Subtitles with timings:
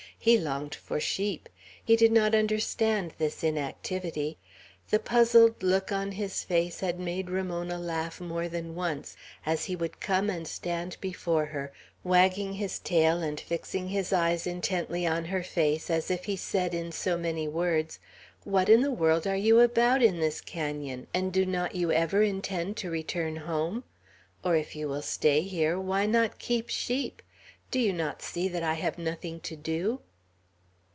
[0.23, 1.49] He longed for sheep.
[1.83, 4.37] He did not understand this inactivity.
[4.91, 9.17] The puzzled look on his face had made Ramona laugh more than once,
[9.47, 14.45] as he would come and stand before her, wagging his tail and fixing his eyes
[14.45, 17.97] intently on her face, as if he said in so many words,
[18.43, 22.21] "What in the world are you about in this canon, and do not you ever
[22.21, 23.85] intend to return home?
[24.43, 27.23] Or if you will stay here, why not keep sheep?
[27.71, 30.01] Do you not see that I have nothing to do?"